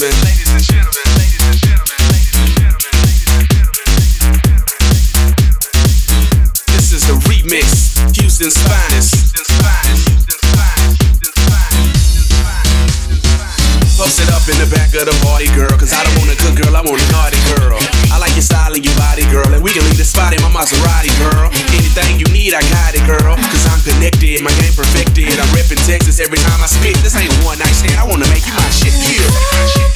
Gentlemen, 0.00 0.24
ladies 0.24 0.48
and 0.48 0.64
gentlemen, 0.64 1.04
ladies 1.20 1.44
and 1.44 1.60
gentlemen. 1.60 2.00
This 6.72 6.96
is 6.96 7.04
the 7.04 7.20
remix, 7.28 8.00
Houston's 8.16 8.56
finest. 8.64 9.36
Post 14.00 14.24
it 14.24 14.32
up 14.32 14.40
in 14.48 14.56
the 14.56 14.64
back 14.72 14.88
of 14.96 15.04
the 15.04 15.12
party, 15.20 15.52
girl. 15.52 15.68
Cause 15.76 15.92
I 15.92 16.00
don't 16.00 16.16
want 16.16 16.32
a 16.32 16.36
good 16.40 16.56
girl, 16.56 16.72
I 16.72 16.80
want 16.80 16.96
a 16.96 17.08
naughty 17.12 17.36
girl. 17.52 17.76
I 18.08 18.16
like 18.16 18.32
your 18.32 18.40
style 18.48 18.72
and 18.72 18.80
your 18.80 18.96
body, 18.96 19.28
girl. 19.28 19.52
And 19.52 19.60
we 19.60 19.68
can 19.68 19.84
leave 19.84 20.00
the 20.00 20.08
spot 20.08 20.32
in 20.32 20.40
my 20.40 20.48
Maserati, 20.48 21.12
girl. 21.20 21.52
Anything 21.76 22.16
you 22.16 22.24
need, 22.32 22.56
I 22.56 22.64
got 22.72 22.96
it, 22.96 23.04
girl. 23.04 23.36
Cause 23.36 23.68
I'm 23.68 23.84
connected, 23.84 24.40
my 24.40 24.48
game 24.64 24.72
perfected. 24.72 25.28
I'm 25.28 25.52
reppin' 25.52 25.76
Texas 25.84 26.24
every 26.24 26.40
time 26.40 26.64
I 26.64 26.72
spit. 26.72 26.96
This 27.04 27.20
ain't 27.20 27.28
one 27.44 27.60
night 27.60 27.76
stand, 27.76 28.00
I 28.00 28.08
wanna 28.08 28.24
make 28.32 28.48
you 28.48 28.56
my 28.56 28.64
shit. 28.72 28.96
I'm 28.96 29.89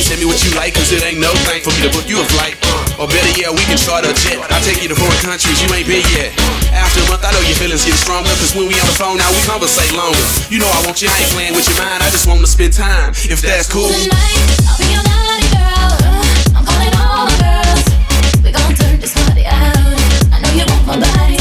I 0.00 0.02
like, 0.02 0.08
you 0.08 0.16
can 0.16 0.24
me 0.24 0.32
what 0.32 0.40
you 0.40 0.52
like, 0.56 0.72
cause 0.72 0.92
it 0.96 1.04
ain't 1.04 1.20
no 1.20 1.28
thing 1.44 1.60
for 1.60 1.68
me 1.76 1.84
to 1.84 1.92
book 1.92 2.08
you 2.08 2.16
a 2.16 2.24
flight. 2.32 2.56
Or 2.96 3.04
better 3.04 3.36
yet, 3.36 3.52
we 3.52 3.60
can 3.68 3.76
start 3.76 4.08
a 4.08 4.16
jet. 4.16 4.40
I'll 4.48 4.64
take 4.64 4.80
you 4.80 4.88
to 4.88 4.96
foreign 4.96 5.20
countries 5.20 5.60
you 5.60 5.68
ain't 5.76 5.84
been 5.84 6.00
yet. 6.16 6.32
After 6.72 7.04
a 7.04 7.06
month, 7.12 7.20
I 7.20 7.36
know 7.36 7.44
your 7.44 7.52
feelings 7.60 7.84
get 7.84 8.00
stronger, 8.00 8.32
cause 8.40 8.56
when 8.56 8.64
we 8.64 8.80
on 8.80 8.88
the 8.88 8.96
phone 8.96 9.20
now, 9.20 9.28
we 9.28 9.44
conversate 9.44 9.92
longer. 9.92 10.24
You 10.48 10.64
know 10.64 10.72
I 10.72 10.88
want 10.88 11.04
you, 11.04 11.08
I 11.12 11.20
ain't 11.20 11.32
playing 11.36 11.52
with 11.52 11.68
your 11.68 11.76
mind, 11.84 12.00
I 12.00 12.08
just 12.08 12.24
wanna 12.24 12.48
spend 12.48 12.72
time, 12.72 13.12
if 13.28 13.44
that's 13.44 13.68
cool. 13.68 13.92
Tonight, 13.92 14.40
I'll 14.64 14.80
be 14.80 14.88
your 14.88 15.04
naughty 15.04 15.48
girl. 15.52 15.92
I'm 16.56 16.64
calling 16.64 16.96
all 16.96 17.28
girls. 17.36 17.84
We 18.40 18.56
gon' 18.56 18.72
turn 18.72 18.96
this 19.04 19.12
party 19.12 19.44
out. 19.44 20.00
I 20.32 20.40
know 20.40 20.52
you 20.56 20.64
want 20.64 20.84
my 20.88 20.96
body 20.96 21.39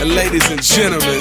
And 0.00 0.14
ladies 0.14 0.50
and 0.50 0.62
gentlemen, 0.62 1.20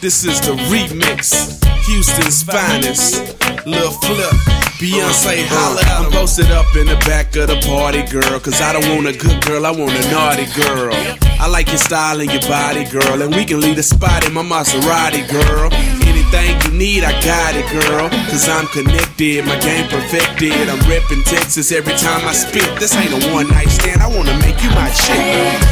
this 0.00 0.24
is 0.24 0.40
the 0.42 0.54
remix, 0.70 1.58
Houston's 1.86 2.44
finest. 2.44 3.18
Lil 3.66 3.90
Flip, 3.90 4.30
Beyonce 4.78 5.42
holla. 5.50 5.82
I'm 5.98 6.08
posted 6.12 6.46
up 6.52 6.70
in 6.76 6.86
the 6.86 6.94
back 7.02 7.34
of 7.34 7.48
the 7.48 7.58
party, 7.66 8.06
girl. 8.06 8.38
Cause 8.38 8.60
I 8.60 8.74
don't 8.74 8.86
want 8.94 9.08
a 9.08 9.18
good 9.18 9.44
girl, 9.44 9.66
I 9.66 9.72
want 9.72 9.90
a 9.90 10.10
naughty 10.12 10.46
girl. 10.54 10.94
I 11.42 11.48
like 11.48 11.66
your 11.66 11.78
style 11.82 12.20
and 12.20 12.30
your 12.30 12.42
body, 12.42 12.84
girl. 12.84 13.22
And 13.22 13.34
we 13.34 13.44
can 13.44 13.58
leave 13.58 13.74
the 13.74 13.82
spot 13.82 14.24
in 14.24 14.32
my 14.32 14.44
Maserati, 14.44 15.26
girl. 15.26 15.74
Anything 16.06 16.62
you 16.62 16.78
need, 16.78 17.02
I 17.02 17.10
got 17.26 17.56
it, 17.58 17.66
girl. 17.74 18.08
Cause 18.30 18.48
I'm 18.48 18.68
connected, 18.68 19.44
my 19.46 19.58
game 19.58 19.88
perfected. 19.90 20.70
I'm 20.70 20.78
reppin' 20.86 21.24
Texas 21.24 21.72
every 21.72 21.94
time 21.94 22.22
I 22.22 22.34
spit. 22.34 22.70
This 22.78 22.94
ain't 22.94 23.10
a 23.10 23.34
one 23.34 23.48
night 23.48 23.68
stand, 23.68 24.00
I 24.00 24.06
wanna 24.06 24.38
make 24.38 24.62
you 24.62 24.70
my 24.70 24.90
chick. 24.94 25.71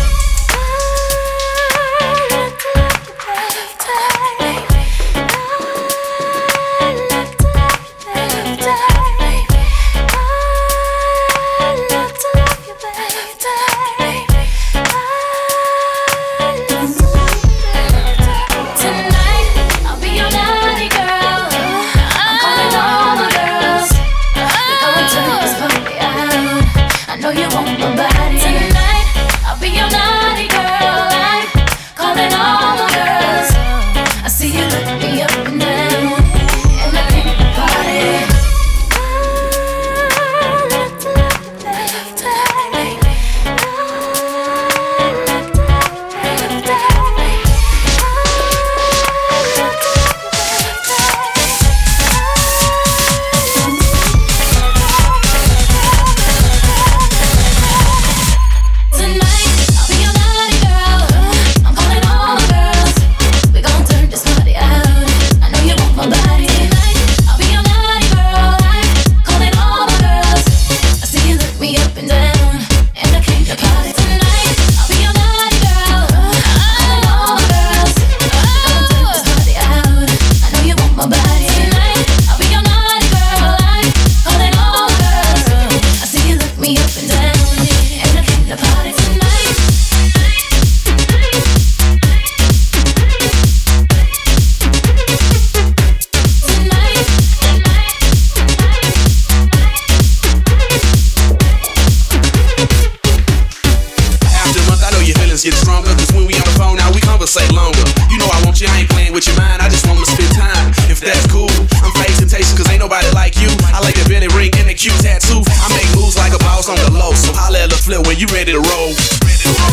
we 106.31 106.39
on 106.39 106.47
the 106.47 106.55
phone 106.55 106.77
now, 106.79 106.87
we 106.95 107.03
conversate 107.03 107.51
longer. 107.51 107.83
You 108.07 108.19
know 108.23 108.31
I 108.31 108.39
want 108.47 108.63
you, 108.63 108.71
I 108.71 108.87
ain't 108.87 108.91
playing 108.91 109.13
with 109.13 109.27
your 109.27 109.35
mind, 109.35 109.59
I 109.59 109.69
just 109.69 109.87
wanna 109.87 110.07
spend 110.07 110.31
time. 110.39 110.71
If 110.87 111.03
that's 111.03 111.27
cool, 111.27 111.51
I'm 111.83 111.91
fake 111.99 112.15
temptation, 112.15 112.55
cause 112.55 112.71
ain't 112.71 112.79
nobody 112.79 113.11
like 113.19 113.35
you. 113.43 113.51
I 113.75 113.83
like 113.83 113.99
the 113.99 114.07
Benny 114.07 114.31
ring 114.39 114.55
and 114.55 114.71
the 114.71 114.75
cute 114.75 114.95
tattoo. 115.03 115.43
I 115.43 115.67
make 115.75 115.91
moves 115.99 116.17
like 116.17 116.33
a 116.33 116.39
boss 116.39 116.71
on 116.71 116.79
the 116.79 116.91
low, 116.95 117.13
so 117.19 117.35
holla 117.35 117.67
at 117.67 117.71
the 117.71 117.77
flip 117.77 118.07
when 118.07 118.17
you 118.17 118.31
ready 118.31 118.53
to 118.55 118.63
roll. 118.63 118.95
Ready 119.27 119.43
to 119.43 119.55
roll. 119.59 119.70